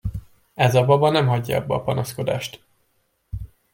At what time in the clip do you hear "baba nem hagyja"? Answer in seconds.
0.85-1.57